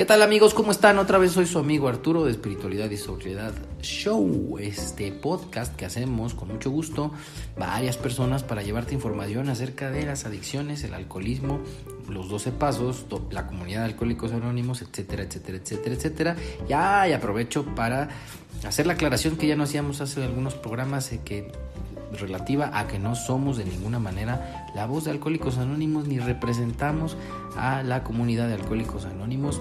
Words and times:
¿Qué 0.00 0.06
tal 0.06 0.22
amigos? 0.22 0.54
¿Cómo 0.54 0.70
están? 0.70 0.98
Otra 0.98 1.18
vez 1.18 1.32
soy 1.32 1.44
su 1.44 1.58
amigo 1.58 1.86
Arturo 1.86 2.24
de 2.24 2.30
Espiritualidad 2.30 2.90
y 2.90 2.96
Sobriedad 2.96 3.52
Show, 3.82 4.56
este 4.58 5.12
podcast 5.12 5.76
que 5.76 5.84
hacemos 5.84 6.32
con 6.32 6.48
mucho 6.48 6.70
gusto 6.70 7.12
varias 7.58 7.98
personas 7.98 8.42
para 8.42 8.62
llevarte 8.62 8.94
información 8.94 9.50
acerca 9.50 9.90
de 9.90 10.06
las 10.06 10.24
adicciones, 10.24 10.84
el 10.84 10.94
alcoholismo, 10.94 11.60
los 12.08 12.30
12 12.30 12.52
pasos, 12.52 13.04
la 13.30 13.46
comunidad 13.46 13.80
de 13.80 13.84
alcohólicos 13.92 14.32
anónimos, 14.32 14.80
etcétera, 14.80 15.24
etcétera, 15.24 15.58
etcétera, 15.58 15.94
etcétera. 15.94 16.36
Ya, 16.66 17.06
y 17.06 17.12
aprovecho 17.12 17.66
para 17.74 18.08
hacer 18.64 18.86
la 18.86 18.94
aclaración 18.94 19.36
que 19.36 19.48
ya 19.48 19.56
no 19.56 19.64
hacíamos 19.64 20.00
hace 20.00 20.24
algunos 20.24 20.54
programas 20.54 21.10
que 21.26 21.52
relativa 22.18 22.70
a 22.72 22.86
que 22.86 22.98
no 22.98 23.14
somos 23.14 23.56
de 23.56 23.64
ninguna 23.64 23.98
manera 23.98 24.66
la 24.74 24.86
voz 24.86 25.04
de 25.04 25.10
Alcohólicos 25.10 25.58
Anónimos 25.58 26.08
ni 26.08 26.18
representamos 26.18 27.16
a 27.56 27.82
la 27.82 28.02
comunidad 28.02 28.48
de 28.48 28.54
Alcohólicos 28.54 29.04
Anónimos 29.04 29.60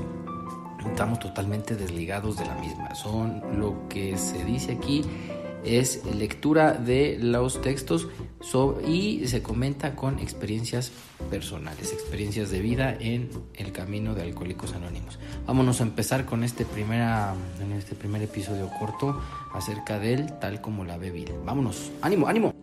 estamos 0.88 1.20
totalmente 1.20 1.76
desligados 1.76 2.38
de 2.38 2.46
la 2.46 2.56
misma. 2.56 2.96
Son 2.96 3.42
lo 3.60 3.88
que 3.90 4.18
se 4.18 4.44
dice 4.46 4.74
aquí 4.74 5.04
es 5.64 6.06
lectura 6.16 6.74
de 6.74 7.18
los 7.20 7.62
textos 7.62 8.08
y 8.88 9.28
se 9.28 9.42
comenta 9.42 9.96
con 9.96 10.20
experiencias 10.20 10.92
personales, 11.30 11.92
experiencias 11.92 12.50
de 12.50 12.62
vida 12.62 12.96
en 13.00 13.30
el 13.56 13.72
camino 13.72 14.16
de 14.16 14.24
Alcohólicos 14.24 14.74
Anónimos. 14.74 15.20
Vámonos 15.46 15.82
a 15.82 15.84
empezar 15.84 16.26
con 16.26 16.44
este, 16.44 16.66
primera, 16.66 17.36
en 17.62 17.74
este 17.74 17.96
primer 17.96 18.22
episodio 18.22 18.70
corto 18.80 19.22
acerca 19.54 20.00
del 20.00 20.40
tal 20.40 20.62
como 20.62 20.86
la 20.86 20.98
ve 20.98 21.10
Vámonos, 21.46 21.92
ánimo, 22.02 22.28
ánimo. 22.28 22.54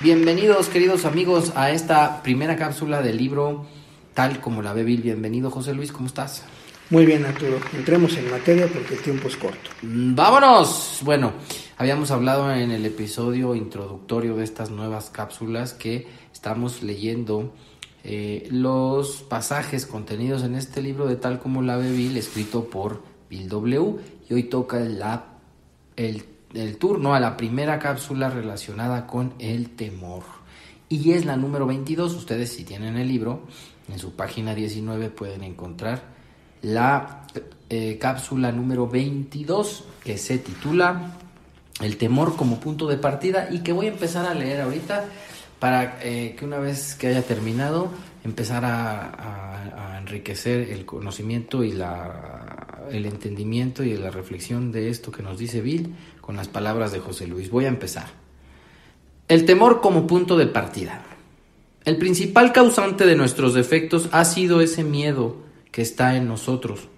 Bienvenidos 0.00 0.68
queridos 0.68 1.06
amigos 1.06 1.52
a 1.56 1.70
esta 1.70 2.22
primera 2.22 2.56
cápsula 2.56 3.00
del 3.00 3.16
libro 3.16 3.64
tal 4.16 4.40
como 4.40 4.62
la 4.62 4.72
ve 4.72 4.82
Bill. 4.82 5.02
Bienvenido, 5.02 5.50
José 5.50 5.74
Luis, 5.74 5.92
¿cómo 5.92 6.06
estás? 6.06 6.42
Muy 6.88 7.04
bien, 7.04 7.26
Arturo. 7.26 7.58
Entremos 7.74 8.16
en 8.16 8.30
materia 8.30 8.66
porque 8.66 8.94
el 8.94 9.02
tiempo 9.02 9.28
es 9.28 9.36
corto. 9.36 9.70
Mm, 9.82 10.14
¡Vámonos! 10.14 11.00
Bueno, 11.02 11.34
habíamos 11.76 12.10
hablado 12.10 12.50
en 12.50 12.70
el 12.70 12.86
episodio 12.86 13.54
introductorio 13.54 14.34
de 14.34 14.44
estas 14.44 14.70
nuevas 14.70 15.10
cápsulas 15.10 15.74
que 15.74 16.06
estamos 16.32 16.82
leyendo 16.82 17.52
eh, 18.04 18.48
los 18.50 19.20
pasajes 19.20 19.84
contenidos 19.84 20.44
en 20.44 20.54
este 20.54 20.80
libro 20.80 21.06
de 21.06 21.16
Tal 21.16 21.38
como 21.38 21.60
la 21.60 21.76
ve 21.76 21.92
Bill, 21.92 22.16
escrito 22.16 22.64
por 22.70 23.02
Bill 23.28 23.50
W. 23.50 23.96
Y 24.30 24.32
hoy 24.32 24.44
toca 24.44 24.78
la, 24.78 25.26
el, 25.94 26.24
el 26.54 26.78
turno 26.78 27.14
a 27.14 27.20
la 27.20 27.36
primera 27.36 27.78
cápsula 27.78 28.30
relacionada 28.30 29.06
con 29.06 29.34
el 29.40 29.76
temor. 29.76 30.22
Y 30.88 31.12
es 31.12 31.26
la 31.26 31.36
número 31.36 31.66
22. 31.66 32.14
Ustedes 32.14 32.54
si 32.54 32.64
tienen 32.64 32.96
el 32.96 33.08
libro 33.08 33.42
en 33.88 33.98
su 33.98 34.12
página 34.12 34.54
19 34.54 35.10
pueden 35.10 35.42
encontrar 35.42 36.02
la 36.62 37.26
eh, 37.68 37.98
cápsula 38.00 38.52
número 38.52 38.88
22 38.88 39.84
que 40.02 40.18
se 40.18 40.38
titula 40.38 41.16
El 41.80 41.96
temor 41.96 42.36
como 42.36 42.60
punto 42.60 42.86
de 42.86 42.96
partida 42.96 43.48
y 43.50 43.60
que 43.60 43.72
voy 43.72 43.86
a 43.86 43.90
empezar 43.90 44.26
a 44.26 44.34
leer 44.34 44.60
ahorita 44.60 45.04
para 45.58 45.98
eh, 46.02 46.34
que 46.38 46.44
una 46.44 46.58
vez 46.58 46.94
que 46.94 47.08
haya 47.08 47.22
terminado 47.22 47.90
empezar 48.24 48.64
a, 48.64 49.94
a, 49.94 49.98
enriquecer 49.98 50.70
el 50.70 50.86
conocimiento 50.86 51.64
y 51.64 51.72
la, 51.72 52.84
el 52.92 53.06
entendimiento 53.06 53.82
y 53.82 53.96
la 53.96 54.10
reflexión 54.10 54.70
de 54.70 54.88
esto 54.90 55.10
que 55.10 55.22
nos 55.22 55.38
dice 55.38 55.60
Bill 55.60 55.94
con 56.20 56.36
las 56.36 56.46
palabras 56.46 56.92
de 56.92 57.00
José 57.00 57.26
Luis. 57.26 57.50
Voy 57.50 57.64
a 57.64 57.68
empezar. 57.68 58.06
El 59.26 59.44
temor 59.44 59.80
como 59.80 60.06
punto 60.06 60.36
de 60.36 60.46
partida. 60.46 61.02
El 61.86 61.98
principal 61.98 62.52
causante 62.52 63.06
de 63.06 63.14
nuestros 63.14 63.54
defectos 63.54 64.08
ha 64.10 64.24
sido 64.24 64.60
ese 64.60 64.82
miedo 64.82 65.36
que 65.70 65.82
está 65.82 66.16
en 66.16 66.26
nosotros. 66.26 66.88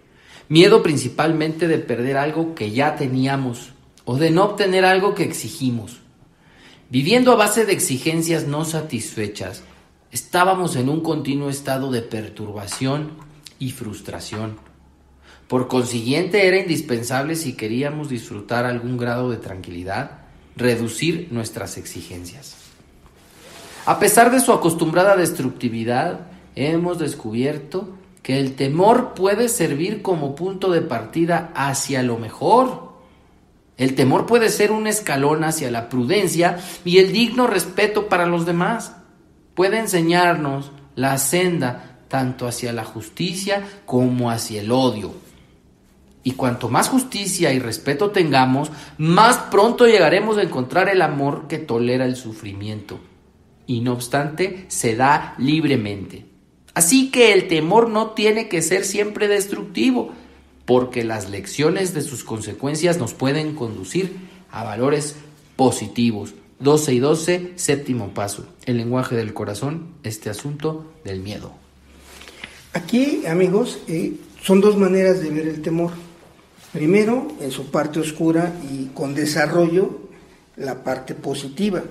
Miedo 0.49 0.82
principalmente 0.82 1.69
de 1.69 1.76
perder 1.76 2.16
algo 2.16 2.54
que 2.54 2.71
ya 2.71 2.97
teníamos 2.97 3.72
o 4.06 4.16
de 4.16 4.31
no 4.31 4.44
obtener 4.44 4.87
algo 4.87 5.15
que 5.15 5.25
exigimos. 5.25 5.99
Viviendo 6.88 7.32
a 7.32 7.37
base 7.37 7.66
de 7.66 7.75
exigencias 7.75 8.47
no 8.47 8.65
satisfechas, 8.65 9.62
estábamos 10.10 10.75
en 10.75 10.88
un 10.88 11.03
continuo 11.03 11.50
estado 11.50 11.91
de 11.91 12.00
perturbación 12.00 13.10
y 13.59 13.72
frustración. 13.72 14.56
Por 15.49 15.69
consiguiente, 15.69 16.47
era 16.47 16.56
indispensable 16.56 17.34
si 17.34 17.53
queríamos 17.53 18.09
disfrutar 18.09 18.65
algún 18.65 18.97
grado 18.97 19.31
de 19.31 19.37
tranquilidad, 19.37 20.22
reducir 20.56 21.28
nuestras 21.31 21.76
exigencias. 21.76 22.57
A 23.88 23.99
pesar 23.99 24.31
de 24.31 24.41
su 24.41 24.53
acostumbrada 24.53 25.16
destructividad, 25.16 26.26
hemos 26.54 26.99
descubierto 26.99 27.88
que 28.22 28.38
el 28.38 28.54
temor 28.54 29.15
puede 29.15 29.49
servir 29.49 30.03
como 30.03 30.34
punto 30.34 30.71
de 30.71 30.82
partida 30.82 31.53
hacia 31.54 32.03
lo 32.03 32.19
mejor. 32.19 32.93
El 33.78 33.94
temor 33.94 34.26
puede 34.26 34.50
ser 34.50 34.72
un 34.72 34.87
escalón 34.87 35.43
hacia 35.43 35.71
la 35.71 35.88
prudencia 35.88 36.59
y 36.84 36.99
el 36.99 37.12
digno 37.12 37.47
respeto 37.47 38.10
para 38.10 38.26
los 38.26 38.44
demás. 38.44 38.93
Puede 39.54 39.78
enseñarnos 39.78 40.70
la 40.94 41.16
senda 41.16 42.00
tanto 42.09 42.47
hacia 42.47 42.75
la 42.75 42.84
justicia 42.84 43.66
como 43.87 44.31
hacia 44.31 44.60
el 44.60 44.70
odio. 44.70 45.15
Y 46.22 46.32
cuanto 46.32 46.69
más 46.69 46.91
justicia 46.91 47.55
y 47.55 47.59
respeto 47.59 48.10
tengamos, 48.10 48.70
más 48.99 49.38
pronto 49.50 49.87
llegaremos 49.87 50.37
a 50.37 50.43
encontrar 50.43 50.91
el 50.91 51.00
amor 51.00 51.49
que 51.49 51.56
tolera 51.56 52.05
el 52.05 52.16
sufrimiento 52.16 53.00
y 53.69 53.83
no 53.83 53.93
obstante 53.93 54.65
se 54.67 54.97
da 54.97 55.37
libremente. 55.39 56.25
Así 56.75 57.11
que 57.12 57.33
el 57.33 57.47
temor 57.47 57.91
no 57.91 58.11
tiene 58.11 58.49
que 58.49 58.62
ser 58.62 58.84
siempre 58.84 59.29
destructivo, 59.29 60.11
porque 60.65 61.05
las 61.05 61.31
lecciones 61.31 61.95
de 61.95 62.01
sus 62.01 62.25
consecuencias 62.25 62.99
nos 62.99 63.15
pueden 63.15 63.55
conducir 63.55 64.17
a 64.51 64.65
valores 64.65 65.17
positivos. 65.55 66.34
12 66.61 66.95
y 66.95 66.99
12, 66.99 67.53
séptimo 67.55 68.15
paso, 68.15 68.47
el 68.65 68.79
lenguaje 68.79 69.15
del 69.15 69.33
corazón, 69.33 69.89
este 70.03 70.29
asunto 70.29 70.91
del 71.05 71.21
miedo. 71.21 71.53
Aquí, 72.73 73.25
amigos, 73.27 73.79
eh, 73.87 74.15
son 74.43 74.61
dos 74.61 74.77
maneras 74.77 75.21
de 75.21 75.31
ver 75.31 75.47
el 75.47 75.62
temor. 75.62 75.93
Primero, 76.73 77.29
en 77.41 77.50
su 77.50 77.71
parte 77.71 78.00
oscura 78.00 78.53
y 78.73 78.87
con 78.87 79.15
desarrollo, 79.15 80.09
la 80.56 80.83
parte 80.83 81.15
positiva 81.15 81.85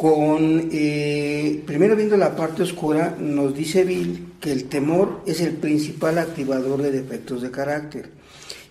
con 0.00 0.70
eh, 0.72 1.62
primero 1.66 1.94
viendo 1.94 2.16
la 2.16 2.34
parte 2.34 2.62
oscura 2.62 3.14
nos 3.20 3.54
dice 3.54 3.84
Bill 3.84 4.32
que 4.40 4.50
el 4.50 4.64
temor 4.64 5.20
es 5.26 5.42
el 5.42 5.52
principal 5.52 6.16
activador 6.16 6.80
de 6.80 6.90
defectos 6.90 7.42
de 7.42 7.50
carácter. 7.50 8.08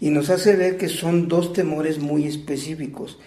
Y 0.01 0.09
nos 0.09 0.31
hace 0.31 0.55
ver 0.55 0.77
que 0.77 0.89
son 0.89 1.27
dos 1.27 1.53
temores 1.53 1.99
muy 1.99 2.25
específicos. 2.25 3.19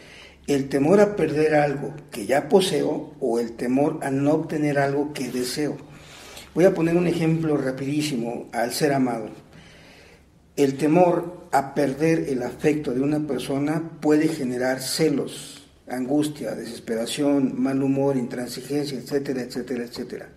El 0.49 0.69
temor 0.69 0.99
a 0.99 1.15
perder 1.15 1.55
algo 1.55 1.95
que 2.11 2.27
ya 2.27 2.49
poseo 2.49 3.13
o 3.21 3.39
el 3.39 3.53
temor 3.53 4.01
a 4.03 4.11
no 4.11 4.33
obtener 4.33 4.81
algo 4.81 5.13
que 5.13 5.31
deseo. 5.31 5.77
Voy 6.57 6.65
a 6.65 6.75
poner 6.75 6.97
un 6.97 7.07
ejemplo 7.07 7.57
rapidísimo 7.57 8.49
al 8.53 8.73
ser 8.73 8.95
amado. 8.95 9.29
El 10.57 10.77
temor 10.77 11.47
a 11.53 11.73
perder 11.73 12.29
el 12.29 12.43
afecto 12.43 12.93
de 12.93 13.01
una 13.01 13.21
persona 13.29 13.93
puede 14.01 14.27
generar 14.27 14.81
celos 14.81 15.62
angustia, 15.93 16.55
desesperación, 16.55 17.61
mal 17.61 17.83
humor, 17.83 18.17
intransigencia, 18.17 18.99
etcétera, 18.99 19.43
etcétera, 19.43 19.85
etcétera. 19.85 20.29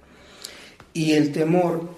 Y 0.94 1.13
el 1.13 1.31
temor 1.31 1.90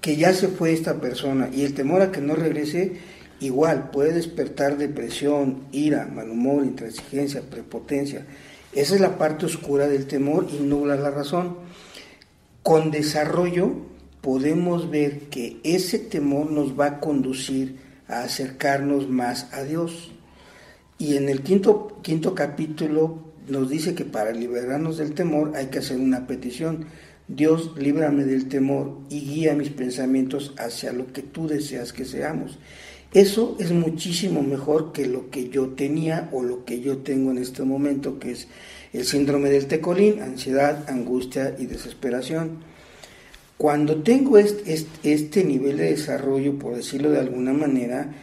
que 0.00 0.16
ya 0.16 0.34
se 0.34 0.48
fue 0.48 0.72
esta 0.72 1.00
persona 1.00 1.48
y 1.52 1.62
el 1.62 1.74
temor 1.74 2.02
a 2.02 2.10
que 2.10 2.20
no 2.20 2.34
regrese, 2.34 2.92
igual 3.40 3.90
puede 3.90 4.12
despertar 4.12 4.76
depresión, 4.76 5.62
ira, 5.72 6.06
mal 6.06 6.28
humor, 6.28 6.64
intransigencia, 6.64 7.42
prepotencia. 7.42 8.26
Esa 8.72 8.94
es 8.94 9.00
la 9.00 9.16
parte 9.16 9.46
oscura 9.46 9.86
del 9.86 10.06
temor 10.06 10.48
y 10.52 10.62
nubla 10.62 10.96
la 10.96 11.10
razón. 11.10 11.56
Con 12.62 12.90
desarrollo 12.90 13.72
podemos 14.20 14.90
ver 14.90 15.28
que 15.28 15.60
ese 15.62 15.98
temor 15.98 16.50
nos 16.50 16.78
va 16.78 16.86
a 16.86 17.00
conducir 17.00 17.76
a 18.08 18.22
acercarnos 18.22 19.08
más 19.08 19.52
a 19.52 19.62
Dios. 19.62 20.12
Y 21.02 21.16
en 21.16 21.28
el 21.28 21.42
quinto, 21.42 21.98
quinto 22.00 22.32
capítulo 22.32 23.18
nos 23.48 23.68
dice 23.68 23.92
que 23.92 24.04
para 24.04 24.30
liberarnos 24.30 24.98
del 24.98 25.14
temor 25.14 25.50
hay 25.56 25.66
que 25.66 25.80
hacer 25.80 25.98
una 25.98 26.28
petición. 26.28 26.84
Dios, 27.26 27.72
líbrame 27.76 28.22
del 28.22 28.46
temor 28.46 28.98
y 29.10 29.18
guía 29.22 29.56
mis 29.56 29.70
pensamientos 29.70 30.54
hacia 30.58 30.92
lo 30.92 31.12
que 31.12 31.22
tú 31.22 31.48
deseas 31.48 31.92
que 31.92 32.04
seamos. 32.04 32.56
Eso 33.12 33.56
es 33.58 33.72
muchísimo 33.72 34.44
mejor 34.44 34.92
que 34.92 35.06
lo 35.06 35.28
que 35.28 35.48
yo 35.48 35.70
tenía 35.70 36.28
o 36.30 36.44
lo 36.44 36.64
que 36.64 36.80
yo 36.80 36.98
tengo 36.98 37.32
en 37.32 37.38
este 37.38 37.64
momento, 37.64 38.20
que 38.20 38.30
es 38.30 38.46
el 38.92 39.04
síndrome 39.04 39.50
del 39.50 39.66
tecolín, 39.66 40.22
ansiedad, 40.22 40.88
angustia 40.88 41.56
y 41.58 41.66
desesperación. 41.66 42.58
Cuando 43.58 44.04
tengo 44.04 44.38
este, 44.38 44.86
este, 45.02 45.42
nivel 45.42 45.78
de 45.78 45.90
desarrollo, 45.90 46.60
por 46.60 46.76
decirlo 46.76 47.10
de 47.10 47.18
alguna 47.18 47.52
manera, 47.52 48.14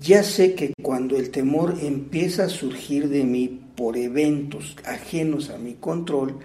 ya 0.00 0.22
sé 0.22 0.54
que 0.54 0.72
cuando 0.82 1.16
el 1.16 1.30
temor 1.30 1.76
empieza 1.82 2.44
a 2.44 2.48
surgir 2.48 3.08
de 3.08 3.24
mí 3.24 3.60
por 3.76 3.96
eventos 3.96 4.76
ajenos 4.86 5.50
a 5.50 5.58
mi 5.58 5.74
control, 5.74 6.38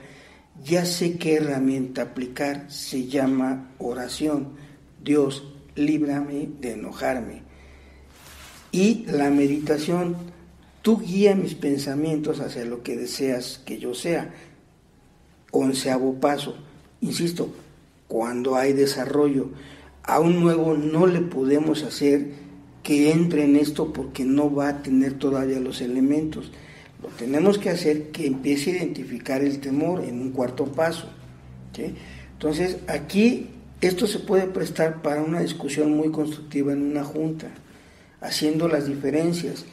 ya 0.63 0.85
sé 0.85 1.17
qué 1.17 1.35
herramienta 1.35 2.01
aplicar. 2.01 2.69
Se 2.69 3.07
llama 3.07 3.71
oración. 3.77 4.49
Dios, 5.01 5.43
líbrame 5.75 6.49
de 6.59 6.73
enojarme. 6.73 7.43
Y 8.71 9.05
la 9.05 9.29
meditación, 9.29 10.17
tú 10.81 10.99
guía 10.99 11.33
mis 11.33 11.55
pensamientos 11.55 12.41
hacia 12.41 12.65
lo 12.65 12.83
que 12.83 12.97
deseas 12.97 13.61
que 13.65 13.79
yo 13.79 13.93
sea. 13.93 14.33
Onceavo 15.51 16.15
paso, 16.19 16.57
insisto, 17.01 17.53
cuando 18.07 18.55
hay 18.55 18.73
desarrollo, 18.73 19.49
a 20.03 20.19
un 20.19 20.41
nuevo 20.41 20.75
no 20.75 21.07
le 21.07 21.21
podemos 21.21 21.83
hacer 21.83 22.48
que 22.89 23.11
entre 23.11 23.43
en 23.43 23.55
esto 23.55 23.93
porque 23.93 24.25
no 24.25 24.51
va 24.51 24.69
a 24.69 24.81
tener 24.81 25.13
todavía 25.13 25.59
los 25.59 25.79
elementos. 25.79 26.49
Lo 27.03 27.09
tenemos 27.09 27.59
que 27.59 27.69
hacer 27.69 28.09
que 28.09 28.25
empiece 28.25 28.71
a 28.71 28.77
identificar 28.77 29.43
el 29.43 29.59
temor 29.59 30.03
en 30.03 30.19
un 30.19 30.31
cuarto 30.31 30.65
paso. 30.65 31.07
Entonces, 32.33 32.77
aquí 32.87 33.51
esto 33.79 34.07
se 34.07 34.17
puede 34.17 34.47
prestar 34.47 35.03
para 35.03 35.21
una 35.21 35.39
discusión 35.39 35.95
muy 35.95 36.09
constructiva 36.09 36.73
en 36.73 36.81
una 36.81 37.03
junta, 37.03 37.51
haciendo 38.21 38.67
las 38.67 38.87
diferencias, 38.87 39.65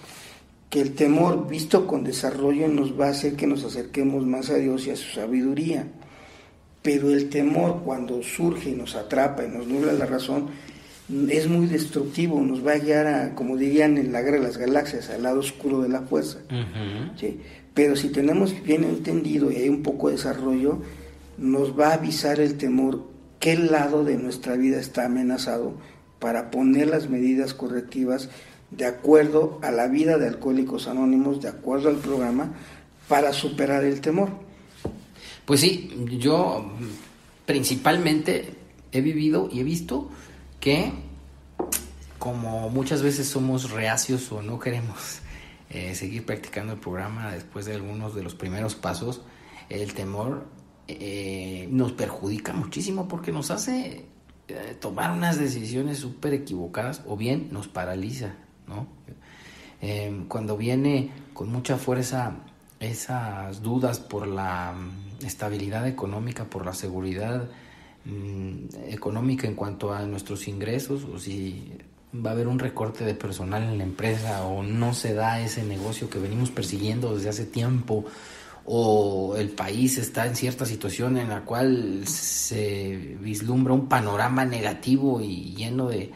que 0.69 0.83
el 0.83 0.93
temor 0.93 1.49
visto 1.49 1.87
con 1.87 2.05
desarrollo 2.05 2.69
nos 2.69 3.01
va 3.01 3.07
a 3.07 3.13
hacer 3.13 3.35
que 3.35 3.47
nos 3.47 3.65
acerquemos 3.65 4.27
más 4.27 4.51
a 4.51 4.57
Dios 4.57 4.87
y 4.87 4.91
a 4.91 4.97
su 4.97 5.11
sabiduría, 5.15 5.87
pero 6.83 7.11
el 7.11 7.31
temor 7.31 7.81
cuando 7.83 8.23
surge 8.23 8.69
y 8.69 8.75
nos 8.75 8.95
atrapa 8.95 9.43
y 9.43 9.49
nos 9.49 9.67
nubla 9.67 9.95
la 9.95 10.05
razón, 10.05 10.51
es 11.09 11.49
muy 11.49 11.67
destructivo, 11.67 12.41
nos 12.41 12.67
va 12.67 12.73
a 12.73 12.79
guiar 12.79 13.07
a, 13.07 13.35
como 13.35 13.57
dirían 13.57 13.97
en 13.97 14.13
la 14.13 14.23
guerra 14.23 14.39
de 14.39 14.43
las 14.43 14.59
galaxias, 14.59 15.09
al 15.11 15.23
lado 15.23 15.41
oscuro 15.41 15.83
de 15.83 15.89
la 15.89 16.03
fuerza. 16.03 16.39
Pero 17.75 17.95
si 17.95 18.09
tenemos 18.09 18.55
bien 18.65 18.85
entendido 18.85 19.53
y 19.53 19.57
hay 19.57 19.69
un 19.69 19.83
poco 19.83 20.09
de 20.09 20.17
desarrollo, 20.17 20.81
nos 21.39 21.79
va 21.79 21.89
a 21.89 21.95
avisar 21.95 22.41
el 22.41 22.57
temor 22.57 23.05
qué 23.39 23.57
lado 23.57 24.03
de 24.03 24.17
nuestra 24.17 24.57
vida 24.57 24.81
está 24.81 25.05
amenazado 25.05 25.75
para 26.19 26.51
poner 26.51 26.89
las 26.89 27.09
medidas 27.09 27.55
correctivas 27.55 28.31
de 28.71 28.87
acuerdo 28.87 29.61
a 29.63 29.71
la 29.71 29.87
vida 29.87 30.19
de 30.19 30.27
Alcohólicos 30.27 30.89
Anónimos, 30.89 31.41
de 31.41 31.49
acuerdo 31.49 31.89
al 31.89 31.97
programa, 31.97 32.53
para 33.07 33.33
superar 33.33 33.85
el 33.85 34.01
temor. 34.01 34.31
Pues 35.45 35.61
sí, 35.61 35.91
yo 36.19 36.73
principalmente 37.45 38.55
he 38.91 39.01
vivido 39.01 39.49
y 39.53 39.61
he 39.61 39.65
visto 39.65 40.11
que 40.67 40.91
como 42.19 42.71
muchas 42.71 43.01
veces 43.01 43.29
somos 43.29 43.71
reacios 43.71 44.33
o 44.33 44.43
no 44.43 44.59
queremos 44.59 45.21
eh, 45.71 45.95
seguir 45.95 46.27
practicando 46.27 46.73
el 46.73 46.81
programa 46.81 47.31
después 47.31 47.67
de 47.67 47.77
algunos 47.77 48.17
de 48.17 48.25
los 48.25 48.35
primeros 48.35 48.75
pasos, 48.75 49.21
el 49.69 49.95
temor 49.95 50.49
eh, 50.89 51.69
nos 51.71 51.93
perjudica 51.93 52.53
muchísimo 52.53 53.07
porque 53.07 53.31
nos 53.31 53.53
hace 53.53 54.07
eh, 54.49 54.77
tomar 54.81 55.13
unas 55.13 55.39
decisiones 55.39 55.99
súper 55.99 56.35
equivocadas 56.35 57.01
o 57.07 57.17
bien 57.17 57.47
nos 57.53 57.69
paraliza, 57.69 58.35
¿no? 58.67 58.89
Eh, 59.81 60.25
cuando 60.27 60.57
viene 60.57 61.13
con 61.33 61.49
mucha 61.49 61.77
fuerza 61.77 62.39
esas 62.81 63.63
dudas 63.63 64.01
por 64.01 64.27
la 64.27 64.73
mm, 64.73 65.27
estabilidad 65.27 65.87
económica, 65.87 66.47
por 66.47 66.67
la 66.67 66.75
seguridad 66.75 67.49
mm, 68.07 68.89
económica 68.89 69.47
en 69.47 69.55
cuanto 69.55 69.93
a 69.93 70.07
nuestros 70.07 70.49
ingresos, 70.49 71.05
o 71.05 71.19
si 71.19 71.73
va 72.15 72.31
a 72.31 72.33
haber 72.33 72.49
un 72.49 72.59
recorte 72.59 73.05
de 73.05 73.15
personal 73.15 73.63
en 73.63 73.79
la 73.79 73.85
empresa 73.85 74.47
o 74.47 74.63
no 74.63 74.95
se 74.95 75.13
da 75.13 75.41
ese 75.41 75.65
negocio 75.65 76.09
que 76.09 76.19
venimos 76.19 76.51
persiguiendo 76.51 77.15
desde 77.15 77.29
hace 77.29 77.45
tiempo, 77.45 78.05
o 78.65 79.37
el 79.37 79.51
país 79.51 79.97
está 79.99 80.27
en 80.27 80.35
cierta 80.35 80.67
situación 80.67 81.17
en 81.19 81.29
la 81.29 81.43
cual 81.43 82.07
se 82.07 83.17
vislumbra 83.21 83.73
un 83.73 83.89
panorama 83.89 84.45
negativo 84.45 85.21
y 85.21 85.55
lleno 85.55 85.89
de, 85.89 86.11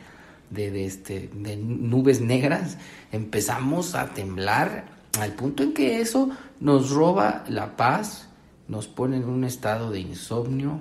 de, 0.51 0.85
este, 0.85 1.31
de 1.33 1.57
nubes 1.57 2.21
negras, 2.21 2.77
empezamos 3.13 3.95
a 3.95 4.13
temblar 4.13 4.87
al 5.21 5.33
punto 5.33 5.63
en 5.63 5.73
que 5.75 6.01
eso 6.01 6.31
nos 6.61 6.91
roba 6.91 7.45
la 7.49 7.77
paz, 7.77 8.29
nos 8.69 8.89
pone 8.89 9.17
en 9.17 9.25
un 9.25 9.45
estado 9.45 9.91
de 9.91 10.01
insomnio, 10.01 10.81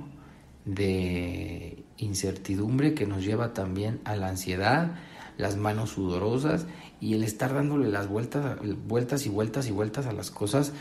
de 0.76 1.84
incertidumbre 1.98 2.94
que 2.94 3.06
nos 3.06 3.24
lleva 3.24 3.54
también 3.54 4.00
a 4.04 4.16
la 4.16 4.30
ansiedad, 4.30 4.96
las 5.38 5.58
manos 5.58 5.92
sudorosas 5.92 6.66
y 7.02 7.14
el 7.14 7.24
estar 7.24 7.54
dándole 7.54 7.90
las 7.90 8.08
vueltas, 8.08 8.58
vueltas 8.88 9.26
y 9.26 9.30
vueltas 9.30 9.68
y 9.68 9.72
vueltas 9.72 10.06
a 10.06 10.12
las 10.12 10.32
cosas 10.32 10.74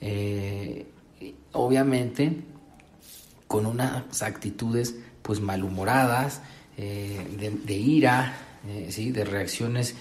eh, 0.00 0.86
obviamente 1.52 2.42
con 3.46 3.66
unas 3.66 4.22
actitudes 4.22 4.96
pues 5.22 5.40
malhumoradas, 5.40 6.42
eh, 6.76 7.54
de, 7.64 7.74
ira, 7.74 8.36
eh, 8.68 8.88
¿sí? 8.90 9.12
de 9.12 9.24
reacciones 9.24 9.94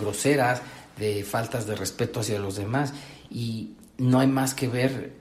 groseras, 0.00 0.62
de 0.98 1.22
faltas 1.22 1.66
de 1.66 1.76
respeto 1.76 2.20
hacia 2.20 2.40
los 2.40 2.56
demás 2.56 2.94
y 3.30 3.74
no 3.98 4.20
hay 4.20 4.26
más 4.26 4.54
que 4.54 4.68
ver 4.68 5.12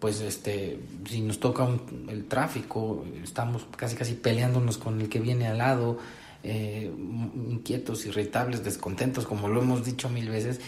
pues 0.00 0.20
este 0.20 0.80
si 1.08 1.20
nos 1.20 1.38
toca 1.38 1.68
el 2.08 2.24
tráfico 2.24 3.04
estamos 3.22 3.66
casi 3.76 3.94
casi 3.94 4.14
peleándonos 4.14 4.78
con 4.78 5.00
el 5.00 5.08
que 5.08 5.20
viene 5.20 5.46
al 5.46 5.58
lado 5.58 5.98
inquietos 6.42 8.06
irritables 8.06 8.64
descontentos 8.64 9.26
como 9.26 9.48
lo 9.48 9.60
hemos 9.60 9.84
dicho 9.84 10.08
mil 10.08 10.30
veces 10.30 10.60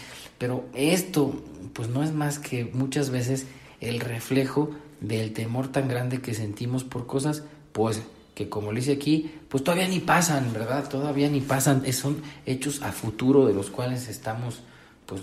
pero 0.43 0.65
esto, 0.73 1.41
pues 1.73 1.87
no 1.87 2.03
es 2.03 2.11
más 2.11 2.39
que 2.39 2.65
muchas 2.65 3.09
veces 3.09 3.45
el 3.79 4.01
reflejo 4.01 4.71
del 4.99 5.31
temor 5.31 5.69
tan 5.69 5.87
grande 5.87 6.21
que 6.21 6.33
sentimos 6.33 6.83
por 6.83 7.07
cosas, 7.07 7.43
pues 7.71 8.01
que 8.35 8.49
como 8.49 8.71
le 8.73 8.79
dice 8.79 8.91
aquí, 8.93 9.31
pues 9.47 9.63
todavía 9.63 9.87
ni 9.87 9.99
pasan, 9.99 10.51
¿verdad? 10.51 10.89
Todavía 10.89 11.29
ni 11.29 11.39
pasan, 11.39 11.89
son 11.93 12.21
hechos 12.45 12.81
a 12.81 12.91
futuro 12.91 13.45
de 13.45 13.53
los 13.53 13.69
cuales 13.69 14.09
estamos, 14.09 14.63
pues, 15.05 15.21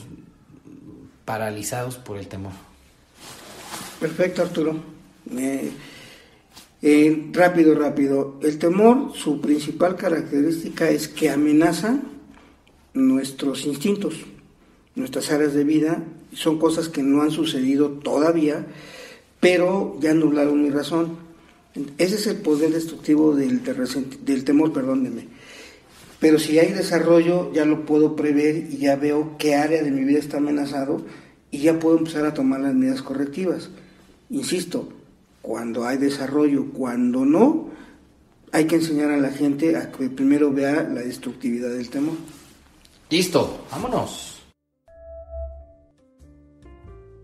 paralizados 1.26 1.96
por 1.96 2.16
el 2.16 2.28
temor. 2.28 2.52
Perfecto, 4.00 4.42
Arturo. 4.42 4.76
Eh, 6.82 7.28
rápido, 7.32 7.74
rápido. 7.74 8.40
El 8.42 8.58
temor, 8.58 9.12
su 9.14 9.40
principal 9.40 9.96
característica 9.96 10.90
es 10.90 11.06
que 11.08 11.30
amenaza 11.30 12.00
nuestros 12.94 13.66
instintos 13.66 14.24
nuestras 14.94 15.30
áreas 15.30 15.54
de 15.54 15.64
vida, 15.64 16.04
son 16.32 16.58
cosas 16.58 16.88
que 16.88 17.02
no 17.02 17.22
han 17.22 17.30
sucedido 17.30 17.90
todavía, 17.90 18.66
pero 19.40 19.96
ya 20.00 20.14
nublaron 20.14 20.62
mi 20.62 20.70
razón. 20.70 21.18
Ese 21.98 22.16
es 22.16 22.26
el 22.26 22.36
poder 22.36 22.72
destructivo 22.72 23.34
del, 23.34 23.62
del 24.24 24.44
temor, 24.44 24.72
perdónenme. 24.72 25.28
Pero 26.18 26.38
si 26.38 26.58
hay 26.58 26.72
desarrollo, 26.72 27.52
ya 27.52 27.64
lo 27.64 27.86
puedo 27.86 28.14
prever 28.14 28.68
y 28.70 28.78
ya 28.78 28.96
veo 28.96 29.36
qué 29.38 29.54
área 29.54 29.82
de 29.82 29.90
mi 29.90 30.04
vida 30.04 30.18
está 30.18 30.36
amenazado 30.36 31.02
y 31.50 31.60
ya 31.60 31.78
puedo 31.78 31.96
empezar 31.98 32.26
a 32.26 32.34
tomar 32.34 32.60
las 32.60 32.74
medidas 32.74 33.02
correctivas. 33.02 33.70
Insisto, 34.30 34.88
cuando 35.42 35.84
hay 35.84 35.98
desarrollo, 35.98 36.66
cuando 36.72 37.24
no, 37.24 37.68
hay 38.52 38.64
que 38.66 38.76
enseñar 38.76 39.10
a 39.10 39.16
la 39.16 39.30
gente 39.30 39.76
a 39.76 39.90
que 39.90 40.08
primero 40.08 40.52
vea 40.52 40.84
la 40.84 41.00
destructividad 41.00 41.70
del 41.70 41.90
temor. 41.90 42.14
Listo, 43.10 43.64
vámonos. 43.72 44.40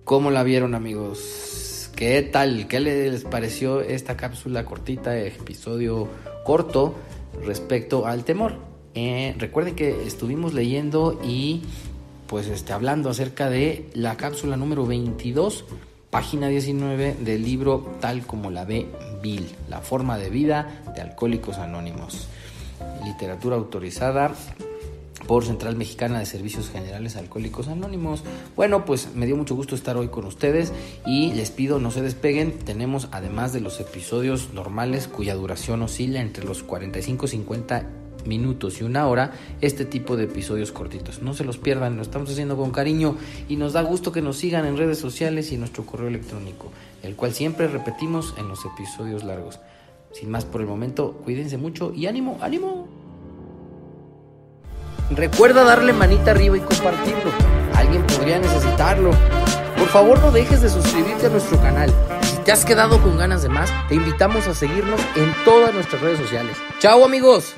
¿Cómo 0.03 0.33
la 0.33 0.43
vieron 0.43 0.75
amigos? 0.75 1.91
¿Qué 1.95 2.23
tal? 2.23 2.67
¿Qué 2.67 2.81
les 2.81 3.23
pareció 3.25 3.81
esta 3.81 4.17
cápsula 4.17 4.65
cortita, 4.65 5.17
episodio 5.17 6.09
corto 6.45 6.97
respecto 7.45 8.07
al 8.07 8.25
temor? 8.25 8.55
Eh, 8.95 9.35
recuerden 9.39 9.77
que 9.77 10.07
estuvimos 10.07 10.55
leyendo 10.55 11.21
y 11.25 11.63
pues 12.27 12.49
este, 12.49 12.73
hablando 12.73 13.11
acerca 13.11 13.49
de 13.49 13.89
la 13.95 14.17
cápsula 14.17 14.57
número 14.57 14.87
22, 14.87 15.65
Página 16.17 16.49
19 16.49 17.17
del 17.21 17.43
libro 17.43 17.93
Tal 18.01 18.27
como 18.27 18.51
la 18.51 18.65
ve 18.65 18.87
Bill, 19.23 19.51
la 19.69 19.83
forma 19.83 20.17
de 20.17 20.31
vida 20.31 20.81
de 20.95 21.03
Alcohólicos 21.03 21.59
Anónimos. 21.59 22.29
Literatura 23.05 23.57
autorizada 23.57 24.33
por 25.27 25.45
Central 25.45 25.77
Mexicana 25.77 26.19
de 26.19 26.25
Servicios 26.25 26.71
Generales 26.71 27.17
Alcohólicos 27.17 27.69
Anónimos. 27.69 28.23
Bueno, 28.57 28.87
pues 28.87 29.11
me 29.15 29.27
dio 29.27 29.37
mucho 29.37 29.55
gusto 29.55 29.75
estar 29.75 29.99
hoy 29.99 30.09
con 30.09 30.25
ustedes 30.25 30.73
y 31.05 31.35
les 31.35 31.51
pido 31.51 31.81
no 31.81 31.91
se 31.91 32.01
despeguen. 32.01 32.61
Tenemos 32.61 33.09
además 33.13 33.53
de 33.53 33.61
los 33.61 33.79
episodios 33.79 34.55
normales 34.55 35.09
cuya 35.09 35.35
duración 35.35 35.83
oscila 35.83 36.23
entre 36.23 36.47
los 36.47 36.63
45 36.63 37.27
50 37.27 38.06
minutos 38.27 38.81
y 38.81 38.85
una 38.85 39.07
hora 39.07 39.33
este 39.61 39.85
tipo 39.85 40.17
de 40.17 40.25
episodios 40.25 40.73
cortitos. 40.73 41.23
No 41.23 41.35
se 41.35 41.45
los 41.45 41.59
pierdan, 41.59 41.97
lo 41.97 42.03
estamos 42.03 42.31
haciendo 42.31 42.57
con 42.57 42.71
cariño 42.71 43.17
y 43.49 43.57
nos 43.57 43.73
da 43.73 43.83
gusto 43.83 44.13
que 44.13 44.23
nos 44.23 44.37
sigan 44.37 44.67
en 44.67 44.77
redes 44.77 44.99
sociales 44.99 45.51
y 45.51 45.55
en 45.55 45.61
nuestro 45.61 45.85
correo 45.85 46.09
electrónico, 46.09 46.71
el 47.03 47.17
cual 47.17 47.33
siempre 47.33 47.69
repetimos 47.69 48.35
en 48.39 48.49
los 48.49 48.65
episodios 48.65 49.25
largos. 49.25 49.61
Sin 50.13 50.31
más 50.31 50.45
por 50.45 50.61
el 50.61 50.67
momento, 50.67 51.21
cuídense 51.25 51.59
mucho 51.59 51.93
y 51.95 52.07
ánimo, 52.07 52.39
ánimo. 52.41 52.89
Recuerda 55.11 55.63
darle 55.63 55.93
manita 55.93 56.33
arriba 56.33 56.57
y 56.57 56.61
compartirlo. 56.61 57.31
Alguien 57.75 58.03
podría 58.07 58.39
necesitarlo. 58.39 59.11
Por 59.77 59.89
favor 59.89 60.19
no 60.21 60.33
dejes 60.33 60.63
de 60.63 60.69
suscribirte 60.69 61.27
a 61.27 61.29
nuestro 61.29 61.61
canal. 61.61 61.93
Si 62.23 62.37
te 62.39 62.51
has 62.51 62.65
quedado 62.65 63.01
con 63.01 63.17
ganas 63.19 63.43
de 63.43 63.49
más, 63.49 63.71
te 63.89 63.95
invitamos 63.95 64.47
a 64.49 64.55
seguirnos 64.55 65.01
en 65.15 65.33
todas 65.45 65.73
nuestras 65.75 66.01
redes 66.01 66.19
sociales. 66.19 66.57
¡Chao 66.81 67.05
amigos! 67.05 67.55